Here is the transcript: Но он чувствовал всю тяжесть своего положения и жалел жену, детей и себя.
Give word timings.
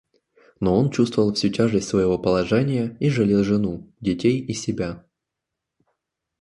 Но 0.59 0.75
он 0.75 0.89
чувствовал 0.89 1.31
всю 1.31 1.49
тяжесть 1.49 1.87
своего 1.89 2.17
положения 2.17 2.97
и 2.99 3.07
жалел 3.11 3.43
жену, 3.43 3.93
детей 3.99 4.39
и 4.39 4.51
себя. 4.51 5.05